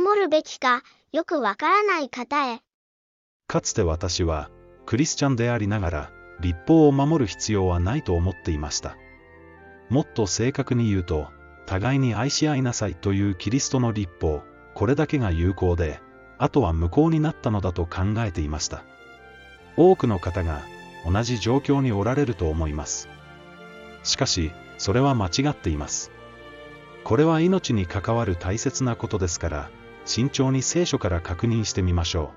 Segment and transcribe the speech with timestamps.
[0.00, 0.82] 守るべきか、
[1.12, 2.58] よくわからない方へ。
[3.46, 4.50] かつて私は、
[4.86, 6.10] クリスチャンでありながら、
[6.40, 8.96] 立法を守る必要はないと思っていました。
[9.90, 11.28] もっと正確に言うと、
[11.66, 14.42] 互いに愛し合いなさいというキリストの立法、
[14.74, 16.00] これだけが有効で、
[16.38, 18.82] あとは無効になったのだと考えていました。
[19.76, 20.62] 多くの方が
[21.08, 23.08] 同じ状況におられると思います。
[24.02, 26.10] しかし、それは間違っています。
[27.04, 29.70] これは命に関わる大切なことですから、
[30.04, 32.32] 慎重に聖書から確認してみましょ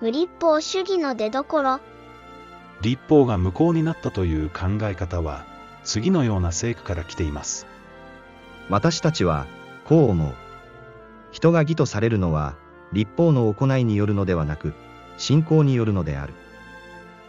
[0.00, 0.04] う。
[0.04, 1.80] 無立法主義の出所。
[2.82, 5.44] 立法が無効になったという考え方は、
[5.84, 7.66] 次のような聖句から来ています。
[8.68, 9.46] 私たちは、
[9.84, 10.34] こう思う。
[11.30, 12.56] 人が義とされるのは、
[12.92, 14.74] 立法の行いによるのではなく、
[15.16, 16.34] 信仰によるのである。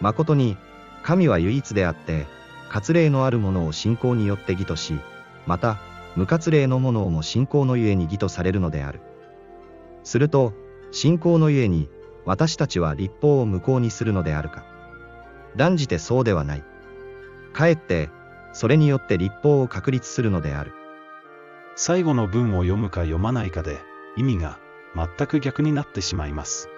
[0.00, 0.56] 誠に、
[1.02, 2.26] 神は唯一であって、
[2.68, 4.98] 割礼のあるものを信仰によって義とし、
[5.46, 5.78] また、
[6.16, 9.00] 無割礼のものをも信仰のゆえに義とされるのである。
[10.02, 10.52] すると、
[10.90, 11.88] 信仰のゆえに、
[12.24, 14.64] 私たちは立法を無効にするのであるか。
[15.56, 16.64] 断じてそうではない。
[17.52, 18.10] かえって、
[18.52, 20.72] それによって立法を確立するのである。
[21.76, 23.78] 最後の文を読むか読まないかで、
[24.16, 24.58] 意味が
[24.94, 26.68] 全く逆になってしまいます。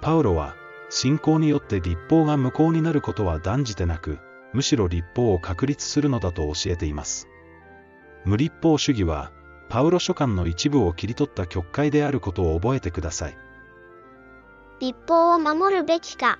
[0.00, 0.54] パウロは、
[0.90, 4.18] 信仰によって立法が無効になることは断じてなく、
[4.54, 7.28] むしろ立法を確立するのだと教えています。
[8.24, 9.30] 無立法主義は、
[9.68, 13.36] パウロ書簡の一部を切り取った曲解であることを覚えてください。
[14.80, 16.38] 立法を守るべきか。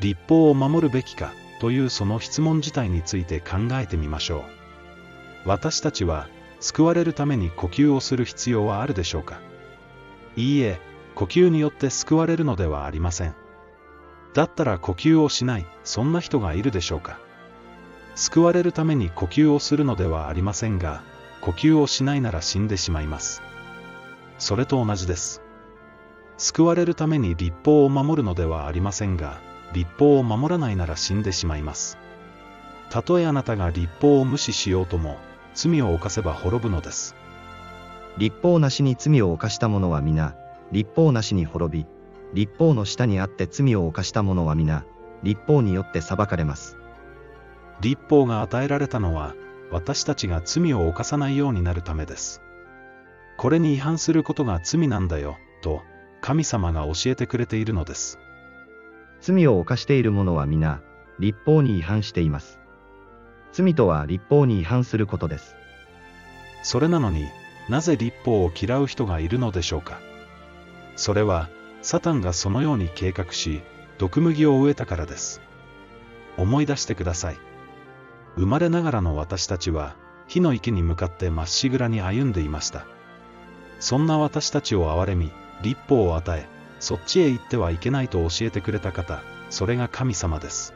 [0.00, 5.48] 立法を守るべきかというその質問自体について考えてみましょう。
[5.48, 6.28] 私たちは、
[6.60, 9.40] 救われるために呼吸をする必要はあるでしょうか
[10.36, 10.80] いいえ、
[11.14, 13.34] 呼吸によって救われるのではありません。
[14.34, 17.18] だったら呼吸をしない、そんな人がいるでしょうか
[18.14, 21.02] 救われるために呼吸をするのではありませんが、
[21.40, 23.42] 呼吸をしないなら死んでしまいます。
[24.38, 25.42] それと同じです。
[26.36, 29.40] 救われるために立法を守るのではありませんが、
[29.72, 31.98] 立法を守らないなら死んでしまいます。
[32.90, 35.18] たとえあなたが立法を無視しようとも、
[35.54, 37.14] 罪を犯せば滅ぶのです。
[38.18, 40.34] 立法なしに罪を犯した者は皆、
[40.70, 41.86] 立法なしに滅び、
[42.34, 44.84] 立法の下にあって罪を犯した者は皆、
[45.22, 46.81] 立法によって裁かれます。
[47.82, 49.34] 立法が与えられたのは、
[49.70, 52.40] 私たちが罪を犯さないようになるためです。
[53.36, 55.82] これに違反することが罪なんだよ、と、
[56.20, 58.18] 神様が教えてくれているのです。
[59.20, 60.80] 罪を犯している者は皆、
[61.18, 62.60] 立法に違反しています。
[63.52, 65.56] 罪とは立法に違反することです。
[66.62, 67.26] それなのに
[67.68, 70.00] なぜ立法を嫌う人がいるのでしょうか。
[70.96, 71.48] それは、
[71.80, 73.62] サタンがそのように計画し、
[73.98, 75.40] 毒麦を植えたからです。
[76.36, 77.51] 思い出してください。
[78.36, 79.94] 生まれながらの私たちは、
[80.26, 82.86] 火の池に向かってまっしぐらに歩んでいました。
[83.80, 85.32] そんな私たちを憐れみ、
[85.62, 86.46] 立法を与え、
[86.80, 90.74] そっちへ行ってはいけないと教えてくれた方、それが神様です。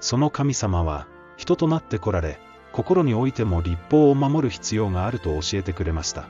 [0.00, 2.38] その神様は、人となって来られ、
[2.72, 6.26] 心においても立法を守る必要があると教えてくれました。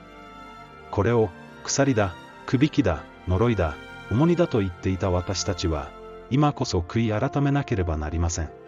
[0.91, 1.31] これを、
[1.63, 2.15] 鎖だ、
[2.47, 3.75] くびきだ、呪いだ、
[4.11, 5.91] 重荷だと言っていた私たちは、
[6.31, 8.64] 今こそ悔い改めなければなりません。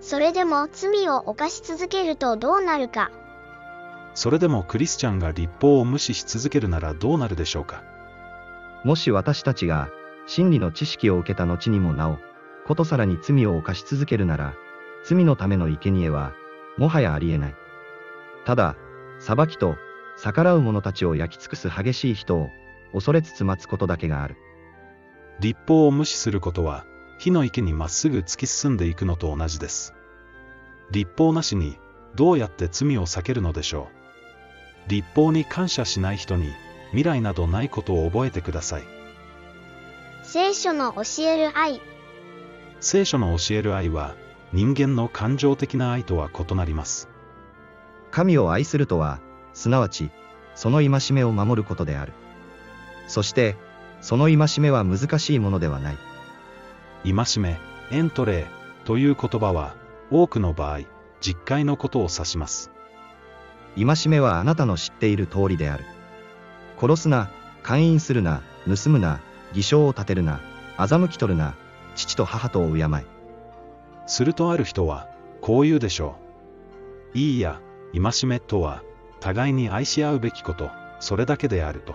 [0.00, 3.10] それでも罪を犯し続けるとどうなるか？
[4.14, 7.84] それでもクリスチャンが立法を無視し続けるならどうなるでしょうか？
[8.84, 9.88] もし私たちが
[10.26, 12.18] 真理の知識を受けた後にもなお、
[12.66, 14.54] ことさらに罪を犯し続けるなら、
[15.04, 16.32] 罪のための生贄は、
[16.78, 17.54] もはやありえない。
[18.44, 18.76] ただ、
[19.18, 19.76] 裁きと
[20.16, 22.48] 逆らう者たちを焼き尽くす激しい人を
[22.92, 24.36] 恐れつつ待つことだけがある。
[25.40, 26.86] 立法を無視することは、
[27.20, 29.92] 火の池にまっすぐ突き進んでいくのと同じです。
[30.90, 31.76] 立法なしに、
[32.16, 33.90] どうやって罪を避けるのでしょ
[34.86, 34.90] う。
[34.90, 36.50] 立法に感謝しない人に、
[36.92, 38.84] 未来などないことを覚えてください。
[40.22, 41.82] 聖書の教える愛。
[42.80, 44.14] 聖書の教える愛は、
[44.54, 47.10] 人間の感情的な愛とは異なります。
[48.10, 49.20] 神を愛するとは、
[49.52, 50.10] すなわち、
[50.54, 52.14] その戒めを守ることである。
[53.08, 53.58] そして、
[54.00, 56.09] その戒めは難しいものではない。
[57.04, 57.58] 戒め、
[57.90, 59.74] エントレーという言葉は、
[60.10, 60.80] 多くの場合、
[61.20, 62.70] 実戒のことを指します。
[63.76, 65.84] 戒めはあなたの知っている通りである。
[66.78, 67.30] 殺すな、
[67.62, 69.20] 勧誘するな、盗むな、
[69.52, 70.40] 偽証を立てるな、
[70.76, 71.54] 欺き取るな、
[71.94, 72.86] 父と母とを敬え。
[74.06, 75.08] するとある人は、
[75.40, 76.16] こう言うでしょ
[77.14, 77.18] う。
[77.18, 77.60] いいや、
[77.92, 78.82] 戒めとは、
[79.20, 80.70] 互いに愛し合うべきこと、
[81.00, 81.94] それだけであると。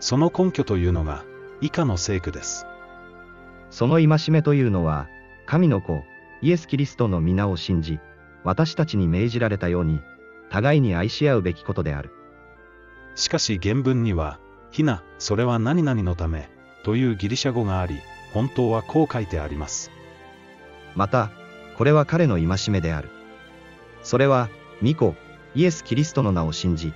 [0.00, 1.24] その根拠というのが、
[1.60, 2.66] 以下の聖句です。
[3.70, 5.08] その戒めというのは、
[5.46, 6.04] 神の子、
[6.42, 7.98] イエス・キリストの皆を信じ、
[8.44, 10.00] 私たちに命じられたように、
[10.50, 12.10] 互いに愛し合うべきことである。
[13.14, 14.38] しかし原文には、
[14.70, 16.48] ひな、それは何々のため、
[16.84, 17.96] というギリシャ語があり、
[18.32, 19.90] 本当はこう書いてあります。
[20.94, 21.30] また、
[21.76, 23.10] これは彼の戒めである。
[24.02, 24.48] それは、
[24.82, 25.14] 御子、
[25.54, 26.92] イエス・キリストの名を信じ、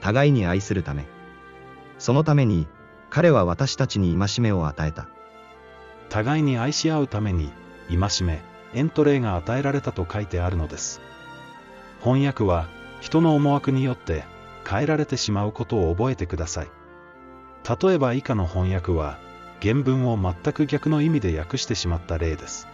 [0.00, 1.04] 互いに愛するため。
[1.98, 2.66] そのために、
[3.10, 5.08] 彼は私たちに戒めを与えた。
[6.14, 7.50] 互いに愛し合うために、
[7.88, 8.40] 戒め、
[8.72, 11.00] エントレーが与えられたと書いてあるのです。
[12.04, 12.68] 翻訳は、
[13.00, 14.22] 人の思惑によって
[14.64, 16.68] 変えられてしまうことを覚えてください。
[17.68, 19.18] 例えば以下の翻訳は、
[19.60, 22.68] 原文を全く逆の意味で訳してしまった例です。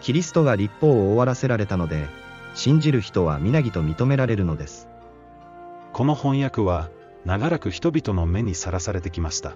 [0.00, 2.08] キリストが立法を終わらせられたので、
[2.54, 4.88] 信じる人は皆と認められるのです。
[5.92, 6.88] この翻訳は、
[7.24, 9.54] 長らく人々の目にさらされてきました。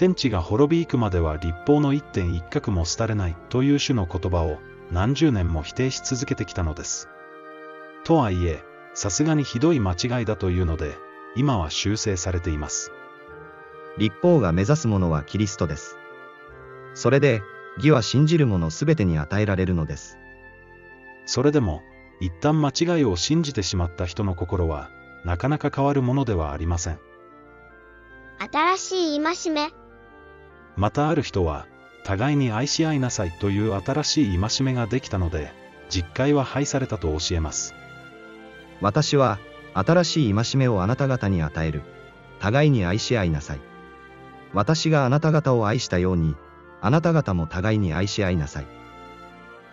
[0.00, 4.58] 天地が滅び行くまでは立法の一点一角も廃れないという種の言葉を
[4.90, 7.10] 何十年も否定し続けてきたのです。
[8.04, 8.64] とはいえ、
[8.94, 10.96] さすがにひどい間違いだというので、
[11.36, 12.92] 今は修正されています。
[13.98, 15.98] 立法が目指すものはキリストです。
[16.94, 17.42] それで、
[17.76, 20.16] 義は信じる者すべてに与えられるのです。
[21.26, 21.82] それでも、
[22.20, 24.88] 一旦間違いを信じてしまった人の心は、
[25.26, 26.98] なかなか変わるものではありません。
[28.50, 29.79] 新しい戒め。
[30.80, 31.66] またある人は、
[32.04, 35.52] 互いに愛し合いなさいという新しい戒めができたので、
[35.90, 37.74] 実戒は廃されたと教えます。
[38.80, 39.38] 私は、
[39.74, 41.82] 新しい戒めをあなた方に与える。
[42.38, 43.60] 互いに愛し合いなさい。
[44.54, 46.34] 私があなた方を愛したように、
[46.80, 48.66] あなた方も互いに愛し合いなさい。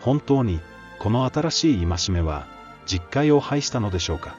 [0.02, 0.60] 本当に、
[1.00, 2.48] この新しい戒めは、
[2.86, 4.36] 実戒を廃したのでしょうか？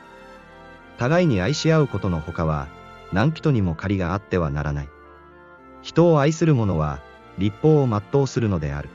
[0.99, 2.69] 互いに愛し合うことのほかは、
[3.11, 4.89] 何人にも借りがあってはならない。
[5.83, 7.01] 人を愛する者は、
[7.39, 8.89] 立法を全うするのである。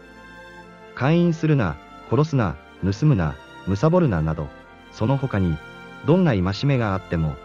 [0.96, 1.78] 勧誘するな、
[2.10, 3.36] 殺すな、盗むな、
[3.68, 4.48] 貪るななど、
[4.92, 5.58] その他に、
[6.06, 7.36] どんな戒めがあっても、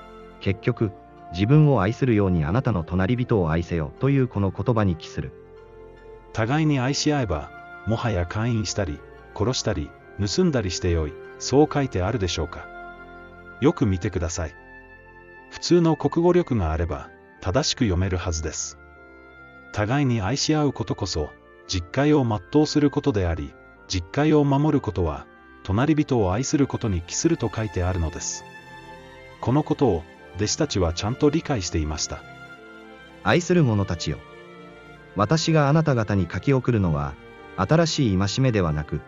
[0.40, 0.93] 結局、
[1.32, 5.32] 自分を愛するようにあなたの隣人を愛せよというこの言葉に帰する。
[6.32, 7.50] 互いに愛し合えば、
[7.87, 8.99] もはや勧誘したり、
[9.35, 12.67] 殺したり、盗んだりしてよい、そう書いてあるでしょうか。
[13.61, 14.55] よく見てください。
[15.50, 17.08] 普通の国語力があれば、
[17.40, 18.79] 正しく読めるはずです。
[19.73, 21.31] 互いに愛し合うことこそ、
[21.67, 23.53] 実戒を全うすることであり、
[23.87, 25.26] 実戒を守ることは、
[25.62, 28.44] 隣人を愛することに帰すると書いてあるのです。
[29.41, 30.05] このことを、
[30.37, 32.23] 弟子たちはちゃんと理解していました。
[33.23, 34.19] 愛する者たちよ。
[35.17, 37.14] 私があなた方に書き送るのは、
[37.56, 39.00] 新しい戒めではなく、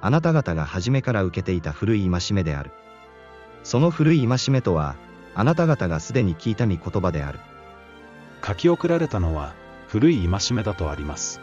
[0.00, 2.70] あなた方が初めから受けていた古い戒めである。
[3.64, 4.96] その古い戒めとは、
[5.34, 7.38] あなた方がすでに聞いた御言葉である。
[8.44, 9.54] 書き送られたのは、
[9.88, 11.40] 古い戒めだとあります。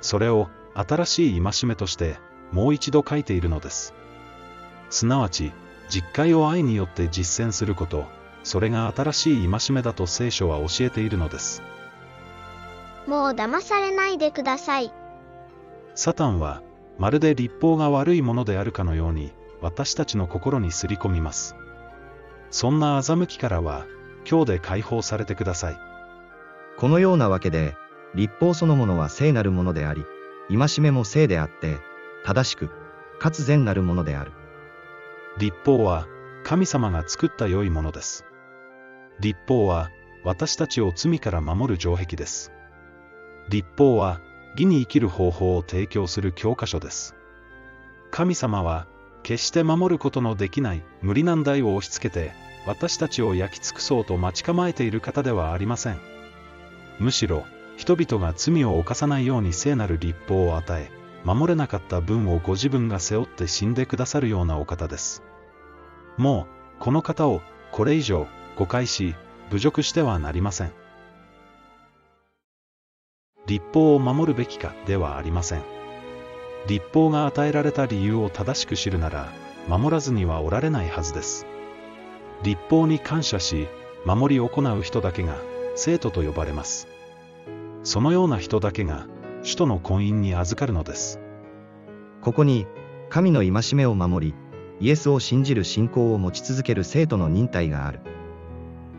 [0.00, 2.16] それを、新しい戒めとして、
[2.50, 3.94] もう一度書いているのです。
[4.90, 5.52] すなわち、
[5.88, 8.06] 実戒を愛によって実践すること、
[8.42, 11.62] それが新しい戒めだと聖書は教えているのです。
[13.06, 14.92] もう騙されないでください。
[15.94, 16.62] サタンは、
[16.98, 21.54] まるで立法が悪いものであるかのように、私たちの心にすり込みます。
[22.50, 23.86] そんな欺きからは、
[24.28, 25.91] 今日で解放されてください。
[26.76, 27.76] このようなわけで、
[28.14, 30.04] 立法そのものは聖なるものであり、
[30.48, 31.78] 戒めも聖であって、
[32.24, 32.70] 正しく、
[33.18, 34.32] かつ善なるものである。
[35.38, 36.06] 立法は、
[36.44, 38.26] 神様が作った良いものです。
[39.20, 39.90] 立法は、
[40.24, 42.52] 私たちを罪から守る城壁です。
[43.48, 44.20] 立法は、
[44.52, 47.14] 義に生きる方法を提供する教科書です。
[48.10, 48.86] 神様は、
[49.22, 52.32] 決して守ることのできない無理難題を押し付けて、
[52.66, 56.00] 私たちを焼き尽くそうと待ち構えている方ではありません。
[57.02, 57.44] むしろ、
[57.76, 60.90] 人々が罪を犯さないように聖なる立法を与え、
[61.24, 65.22] 守れなかった分をご自分が背負って死んでくださるようなお方です。
[66.16, 66.46] も
[66.78, 67.40] う、この方を、
[67.72, 69.16] これ以上、誤解し、
[69.50, 70.72] 侮辱してはなりません。
[73.46, 75.62] 立法を守るべきかではありません。
[76.68, 79.28] 立法が与えられた理由を正しく知るなら、
[79.68, 81.46] 守らずにはおられないはずです。
[82.44, 83.66] 立法に感謝し、
[84.04, 85.36] 守り行う人だけが、
[85.74, 86.91] 生徒と呼ばれます。
[87.84, 89.06] そのような人だけが、
[89.42, 91.20] 首都の婚姻に預かるのです。
[92.20, 92.66] ここに、
[93.10, 94.34] 神の戒めを守り、
[94.80, 98.00] イエスを信じる信仰を持ち続ける生徒の忍耐がある。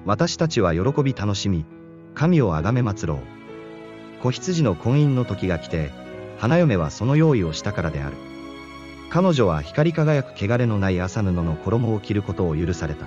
[0.05, 1.65] 私たちは喜び楽しみ、
[2.13, 4.21] 神をあがめ祭ろう。
[4.21, 5.91] 子羊の婚姻の時が来て、
[6.37, 8.17] 花嫁はその用意をしたからである。
[9.09, 13.05] 彼女は光り輝く汚れのない麻布の衣を着ることを許された。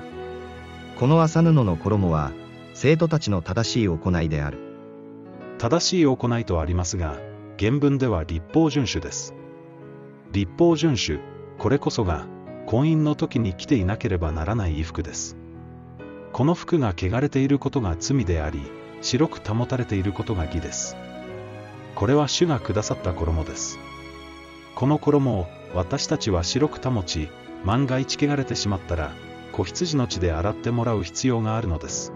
[0.99, 2.33] この麻布の衣は、
[2.73, 4.66] 生徒たちの正しい行いである。
[5.59, 7.17] 正しい行いとありますが、
[7.59, 9.35] 原文では立法遵守です。
[10.33, 11.23] 立法遵守、
[11.59, 12.27] これこそが、
[12.67, 15.37] 婚姻の時に着ていなければならない衣服です。
[16.33, 18.61] この服が汚れていることが罪であり、
[19.01, 20.97] 白く保たれていることが義です。
[21.95, 23.79] これは主がくださった衣です。
[24.75, 27.29] この衣を私たちは白く保ち、
[27.65, 29.13] 万が一汚れてしまったら、
[29.53, 32.13] 子羊の血で洗ってもらう必要があるのです。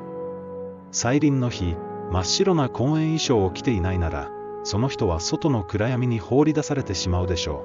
[0.92, 1.76] 再臨の日、
[2.10, 4.30] 真っ白な婚宴衣装を着ていないなら、
[4.64, 7.64] その人は外の暗闇に放り出されてしまうでしょ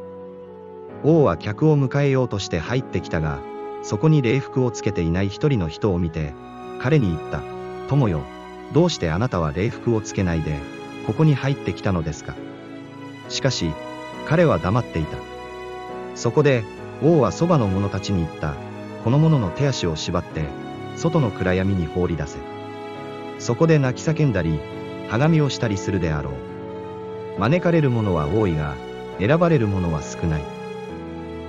[1.03, 3.39] う王は客を迎えようとして入ってきたが、
[3.81, 6.33] そこに礼服をつけていない一人の人を見て、
[6.79, 7.41] 彼に言った。
[7.87, 8.21] 友よ、
[8.73, 10.59] どうしてあなたは礼服をつけないで、
[11.05, 12.35] ここに入ってきたのですか？
[13.29, 13.71] しかし、
[14.27, 15.17] 彼は黙っていた。
[16.15, 16.63] そこで、
[17.03, 18.55] 王はそばの者たちに言った。
[19.03, 20.45] この者の手足を縛って、
[20.95, 22.39] 外の暗闇に放り出せ。
[23.45, 24.59] そこで泣き叫んだり、
[25.07, 26.33] はがみをしたりするであろう。
[27.39, 28.73] 招かれる者は多いが、
[29.19, 30.41] 選ばれる者は少ない。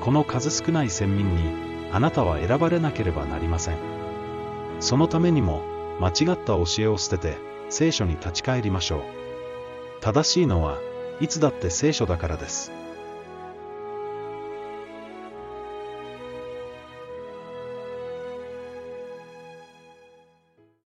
[0.02, 1.54] この数少ない先民に、
[1.90, 3.78] あなたは選ばれなければなりません。
[4.78, 5.62] そのためにも、
[5.98, 7.38] 間違った教えを捨てて、
[7.70, 9.00] 聖書に立ち返りましょう。
[10.02, 10.76] 正しいのは、
[11.22, 12.72] いつだって聖書だからです。